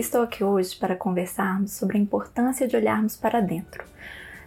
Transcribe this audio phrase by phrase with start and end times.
[0.00, 3.84] Estou aqui hoje para conversarmos sobre a importância de olharmos para dentro,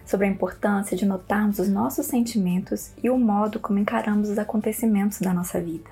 [0.04, 5.20] sobre a importância de notarmos os nossos sentimentos e o modo como encaramos os acontecimentos
[5.20, 5.90] da nossa vida.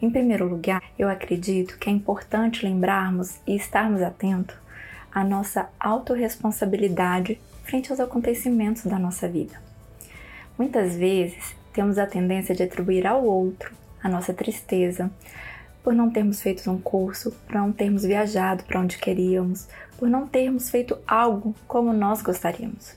[0.00, 4.56] Em primeiro lugar, eu acredito que é importante lembrarmos e estarmos atentos
[5.10, 9.54] à nossa autorresponsabilidade frente aos acontecimentos da nossa vida.
[10.58, 15.10] Muitas vezes temos a tendência de atribuir ao outro a nossa tristeza,
[15.82, 19.68] por não termos feito um curso, por não termos viajado para onde queríamos,
[19.98, 22.94] por não termos feito algo como nós gostaríamos.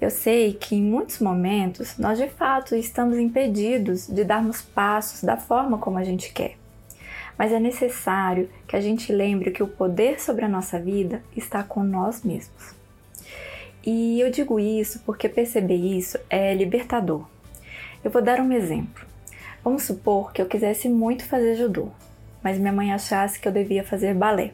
[0.00, 5.36] Eu sei que em muitos momentos nós de fato estamos impedidos de darmos passos da
[5.36, 6.56] forma como a gente quer.
[7.38, 11.62] Mas é necessário que a gente lembre que o poder sobre a nossa vida está
[11.62, 12.74] com nós mesmos.
[13.84, 17.24] E eu digo isso porque perceber isso é libertador.
[18.02, 19.11] Eu vou dar um exemplo.
[19.64, 21.88] Vamos supor que eu quisesse muito fazer judô,
[22.42, 24.50] mas minha mãe achasse que eu devia fazer balé.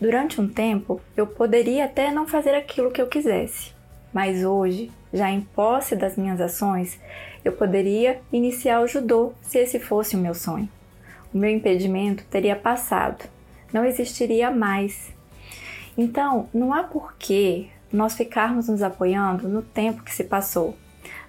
[0.00, 3.72] Durante um tempo, eu poderia até não fazer aquilo que eu quisesse,
[4.12, 6.98] mas hoje, já em posse das minhas ações,
[7.44, 10.68] eu poderia iniciar o judô se esse fosse o meu sonho.
[11.32, 13.24] O meu impedimento teria passado,
[13.72, 15.12] não existiria mais.
[15.96, 20.76] Então, não há porquê nós ficarmos nos apoiando no tempo que se passou,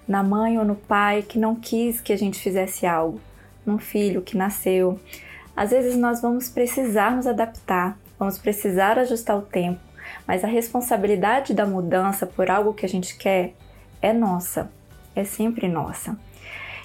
[0.06, 3.20] na mãe ou no pai que não quis que a gente fizesse algo,
[3.64, 4.98] num filho que nasceu.
[5.56, 9.80] Às vezes nós vamos precisar nos adaptar, vamos precisar ajustar o tempo,
[10.26, 13.54] mas a responsabilidade da mudança por algo que a gente quer
[14.02, 14.70] é nossa,
[15.14, 16.16] é sempre nossa.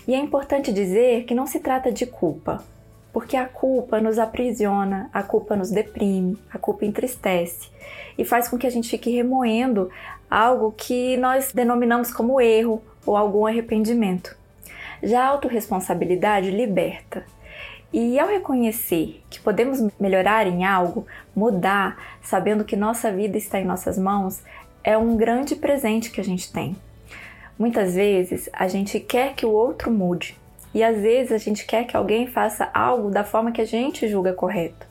[0.08, 2.64] E é importante dizer que não se trata de culpa,
[3.12, 7.70] porque a culpa nos aprisiona, a culpa nos deprime, a culpa entristece
[8.18, 9.90] e faz com que a gente fique remoendo
[10.30, 14.36] algo que nós denominamos como erro ou algum arrependimento.
[15.02, 17.24] Já a autorresponsabilidade liberta.
[17.92, 23.66] E ao reconhecer que podemos melhorar em algo, mudar, sabendo que nossa vida está em
[23.66, 24.44] nossas mãos,
[24.84, 26.76] é um grande presente que a gente tem.
[27.58, 30.38] Muitas vezes a gente quer que o outro mude,
[30.74, 34.08] e às vezes a gente quer que alguém faça algo da forma que a gente
[34.08, 34.89] julga correto.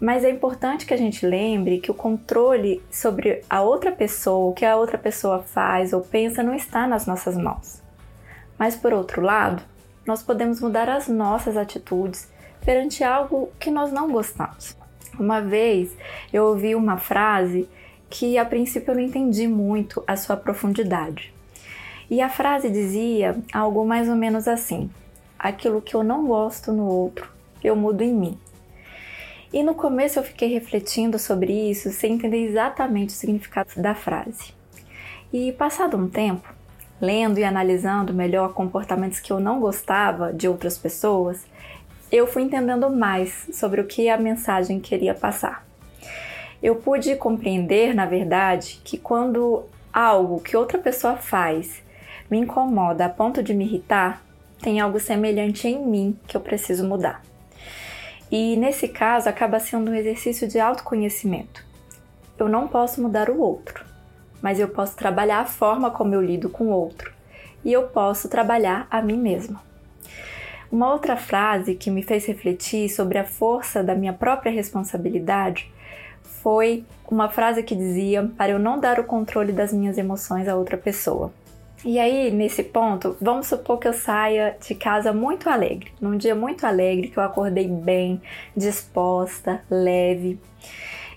[0.00, 4.54] Mas é importante que a gente lembre que o controle sobre a outra pessoa, o
[4.54, 7.82] que a outra pessoa faz ou pensa, não está nas nossas mãos.
[8.58, 9.62] Mas por outro lado,
[10.06, 12.28] nós podemos mudar as nossas atitudes
[12.64, 14.74] perante algo que nós não gostamos.
[15.18, 15.94] Uma vez
[16.32, 17.68] eu ouvi uma frase
[18.08, 21.32] que a princípio eu não entendi muito a sua profundidade.
[22.08, 24.90] E a frase dizia algo mais ou menos assim:
[25.38, 27.30] aquilo que eu não gosto no outro,
[27.62, 28.38] eu mudo em mim.
[29.52, 34.54] E no começo eu fiquei refletindo sobre isso sem entender exatamente o significado da frase.
[35.32, 36.48] E passado um tempo,
[37.00, 41.44] lendo e analisando melhor comportamentos que eu não gostava de outras pessoas,
[42.12, 45.66] eu fui entendendo mais sobre o que a mensagem queria passar.
[46.62, 51.82] Eu pude compreender, na verdade, que quando algo que outra pessoa faz
[52.30, 54.22] me incomoda a ponto de me irritar,
[54.60, 57.29] tem algo semelhante em mim que eu preciso mudar.
[58.30, 61.64] E nesse caso acaba sendo um exercício de autoconhecimento.
[62.38, 63.84] Eu não posso mudar o outro,
[64.40, 67.12] mas eu posso trabalhar a forma como eu lido com o outro
[67.64, 69.60] e eu posso trabalhar a mim mesma.
[70.70, 75.70] Uma outra frase que me fez refletir sobre a força da minha própria responsabilidade
[76.22, 80.54] foi uma frase que dizia para eu não dar o controle das minhas emoções a
[80.54, 81.32] outra pessoa.
[81.82, 86.34] E aí, nesse ponto, vamos supor que eu saia de casa muito alegre, num dia
[86.34, 88.20] muito alegre, que eu acordei bem,
[88.54, 90.38] disposta, leve.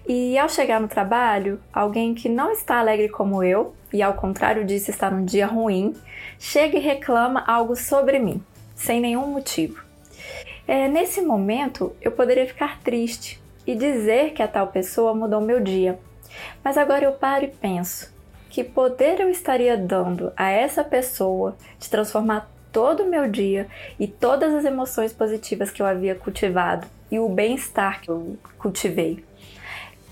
[0.07, 4.63] E ao chegar no trabalho, alguém que não está alegre como eu, e ao contrário
[4.63, 5.94] disso está num dia ruim,
[6.39, 8.42] chega e reclama algo sobre mim,
[8.74, 9.83] sem nenhum motivo.
[10.65, 15.60] É, nesse momento, eu poderia ficar triste e dizer que a tal pessoa mudou meu
[15.60, 16.00] dia.
[16.63, 18.12] Mas agora eu paro e penso:
[18.53, 23.67] que poder eu estaria dando a essa pessoa de transformar todo o meu dia
[24.00, 29.25] e todas as emoções positivas que eu havia cultivado e o bem-estar que eu cultivei.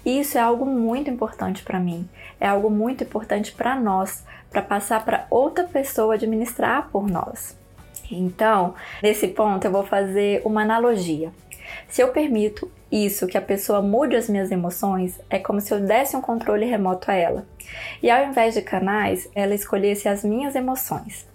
[0.03, 2.09] Isso é algo muito importante para mim,
[2.39, 7.55] é algo muito importante para nós, para passar para outra pessoa administrar por nós.
[8.09, 8.73] Então,
[9.03, 11.31] nesse ponto, eu vou fazer uma analogia.
[11.88, 15.79] Se eu permito isso, que a pessoa mude as minhas emoções, é como se eu
[15.79, 17.45] desse um controle remoto a ela.
[18.03, 21.25] E ao invés de canais, ela escolhesse as minhas emoções.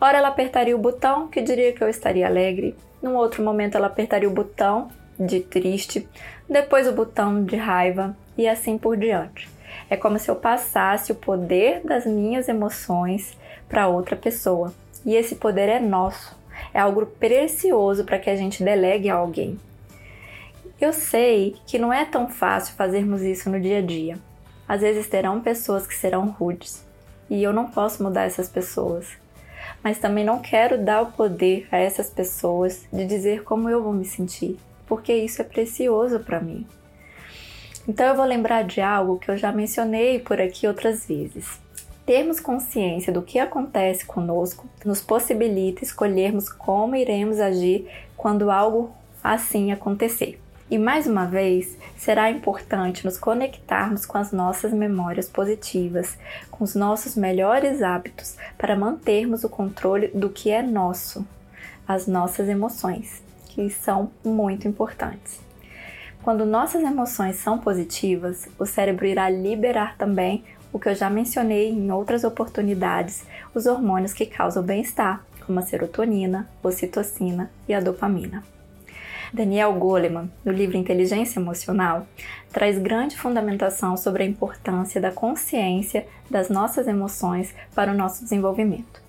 [0.00, 3.86] Ora, ela apertaria o botão que diria que eu estaria alegre, num outro momento, ela
[3.86, 6.06] apertaria o botão de triste,
[6.48, 9.48] depois o botão de raiva e assim por diante.
[9.88, 13.36] É como se eu passasse o poder das minhas emoções
[13.68, 14.72] para outra pessoa.
[15.04, 16.38] E esse poder é nosso.
[16.74, 19.58] É algo precioso para que a gente delegue a alguém.
[20.80, 24.16] Eu sei que não é tão fácil fazermos isso no dia a dia.
[24.66, 26.82] Às vezes terão pessoas que serão rudes
[27.28, 29.06] e eu não posso mudar essas pessoas.
[29.84, 33.92] Mas também não quero dar o poder a essas pessoas de dizer como eu vou
[33.92, 36.66] me sentir, porque isso é precioso para mim.
[37.86, 41.60] Então eu vou lembrar de algo que eu já mencionei por aqui outras vezes.
[42.06, 47.86] Termos consciência do que acontece conosco nos possibilita escolhermos como iremos agir
[48.16, 48.90] quando algo
[49.22, 50.40] assim acontecer.
[50.70, 56.16] E mais uma vez, será importante nos conectarmos com as nossas memórias positivas,
[56.48, 61.26] com os nossos melhores hábitos para mantermos o controle do que é nosso,
[61.88, 65.40] as nossas emoções, que são muito importantes.
[66.22, 71.68] Quando nossas emoções são positivas, o cérebro irá liberar também o que eu já mencionei
[71.68, 78.44] em outras oportunidades, os hormônios que causam bem-estar, como a serotonina, ocitocina e a dopamina.
[79.32, 82.06] Daniel Goleman, no livro Inteligência Emocional,
[82.52, 89.00] traz grande fundamentação sobre a importância da consciência das nossas emoções para o nosso desenvolvimento.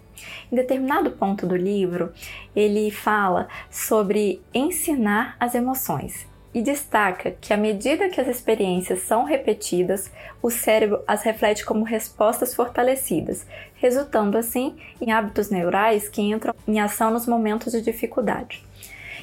[0.52, 2.14] Em determinado ponto do livro,
[2.56, 9.24] ele fala sobre ensinar as emoções e destaca que à medida que as experiências são
[9.24, 16.54] repetidas, o cérebro as reflete como respostas fortalecidas, resultando assim em hábitos neurais que entram
[16.68, 18.64] em ação nos momentos de dificuldade.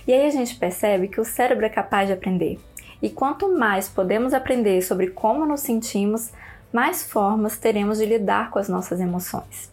[0.08, 2.58] E aí a gente percebe que o cérebro é capaz de aprender.
[3.02, 6.32] E quanto mais podemos aprender sobre como nos sentimos,
[6.72, 9.70] mais formas teremos de lidar com as nossas emoções.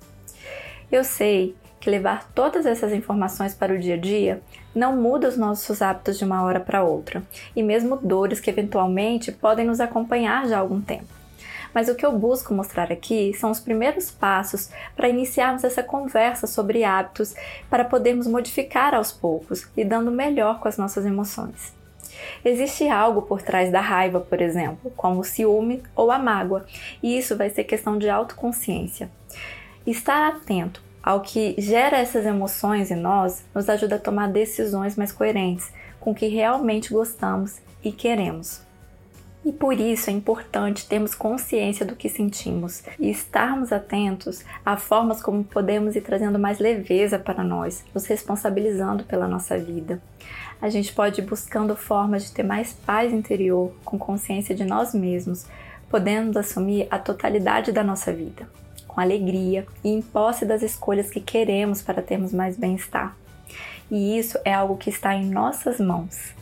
[0.91, 4.41] Eu sei que levar todas essas informações para o dia a dia
[4.75, 7.23] não muda os nossos hábitos de uma hora para outra,
[7.55, 11.24] e mesmo dores que eventualmente podem nos acompanhar já há algum tempo.
[11.75, 16.47] Mas o que eu busco mostrar aqui são os primeiros passos para iniciarmos essa conversa
[16.47, 17.35] sobre hábitos
[17.69, 21.73] para podermos modificar aos poucos, lidando melhor com as nossas emoções.
[22.45, 26.65] Existe algo por trás da raiva, por exemplo, como o ciúme ou a mágoa,
[27.03, 29.11] e isso vai ser questão de autoconsciência.
[29.85, 35.11] Estar atento ao que gera essas emoções em nós nos ajuda a tomar decisões mais
[35.11, 38.65] coerentes com o que realmente gostamos e queremos.
[39.45, 45.21] E por isso é importante termos consciência do que sentimos e estarmos atentos a formas
[45.21, 50.01] como podemos ir trazendo mais leveza para nós, nos responsabilizando pela nossa vida.
[50.59, 54.95] A gente pode ir buscando formas de ter mais paz interior, com consciência de nós
[54.95, 55.45] mesmos,
[55.91, 58.49] podendo assumir a totalidade da nossa vida,
[58.87, 63.15] com alegria e em posse das escolhas que queremos para termos mais bem-estar.
[63.91, 66.33] E isso é algo que está em nossas mãos.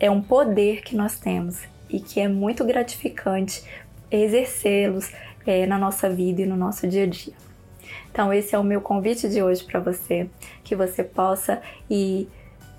[0.00, 1.62] É um poder que nós temos
[1.92, 3.62] e que é muito gratificante
[4.10, 5.10] exercê-los
[5.46, 7.34] é, na nossa vida e no nosso dia a dia.
[8.10, 10.28] Então, esse é o meu convite de hoje para você,
[10.64, 12.28] que você possa ir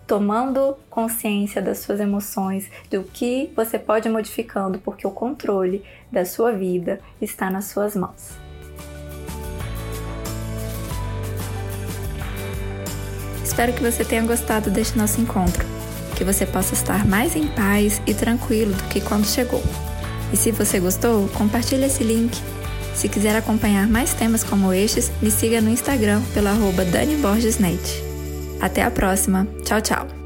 [0.05, 6.25] tomando consciência das suas emoções, do que você pode ir modificando, porque o controle da
[6.25, 8.31] sua vida está nas suas mãos.
[13.41, 15.70] Espero que você tenha gostado deste nosso encontro
[16.21, 19.63] que você possa estar mais em paz e tranquilo do que quando chegou.
[20.31, 22.39] E se você gostou, compartilhe esse link.
[22.93, 27.17] Se quiser acompanhar mais temas como estes, me siga no Instagram pelo arroba Dani.
[28.61, 29.47] Até a próxima.
[29.65, 30.20] Tchau, tchau.